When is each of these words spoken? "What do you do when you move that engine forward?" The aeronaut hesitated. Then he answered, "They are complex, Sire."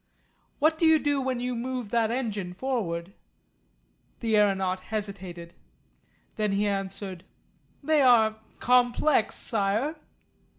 "What 0.57 0.79
do 0.79 0.85
you 0.87 0.97
do 0.97 1.21
when 1.21 1.39
you 1.39 1.53
move 1.53 1.91
that 1.91 2.09
engine 2.09 2.53
forward?" 2.53 3.13
The 4.19 4.35
aeronaut 4.35 4.79
hesitated. 4.79 5.53
Then 6.37 6.53
he 6.53 6.67
answered, 6.67 7.23
"They 7.83 8.01
are 8.01 8.37
complex, 8.57 9.35
Sire." 9.35 9.95